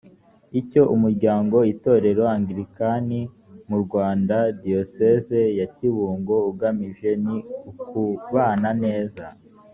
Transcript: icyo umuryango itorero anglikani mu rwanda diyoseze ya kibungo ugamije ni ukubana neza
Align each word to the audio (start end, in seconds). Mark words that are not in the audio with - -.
icyo 0.59 0.81
umuryango 0.95 1.57
itorero 1.73 2.23
anglikani 2.35 3.21
mu 3.69 3.77
rwanda 3.83 4.35
diyoseze 4.61 5.39
ya 5.59 5.67
kibungo 5.75 6.35
ugamije 6.51 7.09
ni 7.23 7.37
ukubana 7.69 8.69
neza 8.83 9.25